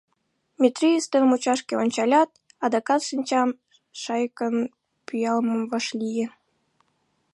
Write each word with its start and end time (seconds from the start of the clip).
—Метрий 0.61 0.97
ӱстел 0.99 1.23
мучашке 1.29 1.73
ончалят, 1.83 2.29
адакат 2.65 3.01
шинчам 3.09 3.49
шайыкын 4.01 4.55
пӱялмым 5.05 5.61
вашлие. 5.71 6.25